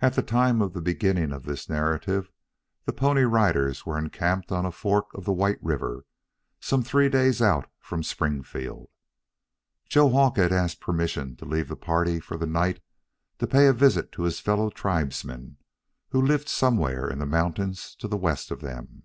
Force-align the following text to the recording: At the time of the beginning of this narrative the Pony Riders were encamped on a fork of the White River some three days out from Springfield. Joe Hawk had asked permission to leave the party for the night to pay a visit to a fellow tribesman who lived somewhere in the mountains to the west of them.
At 0.00 0.14
the 0.14 0.22
time 0.22 0.62
of 0.62 0.74
the 0.74 0.80
beginning 0.80 1.32
of 1.32 1.42
this 1.42 1.68
narrative 1.68 2.30
the 2.84 2.92
Pony 2.92 3.22
Riders 3.24 3.84
were 3.84 3.98
encamped 3.98 4.52
on 4.52 4.64
a 4.64 4.70
fork 4.70 5.12
of 5.12 5.24
the 5.24 5.32
White 5.32 5.58
River 5.60 6.04
some 6.60 6.84
three 6.84 7.08
days 7.08 7.42
out 7.42 7.68
from 7.80 8.04
Springfield. 8.04 8.88
Joe 9.88 10.08
Hawk 10.10 10.36
had 10.36 10.52
asked 10.52 10.78
permission 10.78 11.34
to 11.34 11.44
leave 11.44 11.66
the 11.66 11.74
party 11.74 12.20
for 12.20 12.36
the 12.36 12.46
night 12.46 12.80
to 13.40 13.48
pay 13.48 13.66
a 13.66 13.72
visit 13.72 14.12
to 14.12 14.24
a 14.26 14.30
fellow 14.30 14.70
tribesman 14.70 15.56
who 16.10 16.22
lived 16.22 16.48
somewhere 16.48 17.10
in 17.10 17.18
the 17.18 17.26
mountains 17.26 17.96
to 17.96 18.06
the 18.06 18.16
west 18.16 18.52
of 18.52 18.60
them. 18.60 19.02